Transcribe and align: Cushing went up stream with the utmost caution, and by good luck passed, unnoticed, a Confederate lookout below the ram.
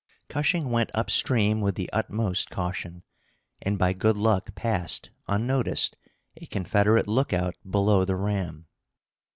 Cushing 0.29 0.71
went 0.71 0.89
up 0.95 1.11
stream 1.11 1.61
with 1.61 1.75
the 1.75 1.87
utmost 1.93 2.49
caution, 2.49 3.03
and 3.61 3.77
by 3.77 3.93
good 3.93 4.17
luck 4.17 4.55
passed, 4.55 5.11
unnoticed, 5.27 5.95
a 6.37 6.47
Confederate 6.47 7.07
lookout 7.07 7.53
below 7.69 8.03
the 8.03 8.15
ram. 8.15 8.65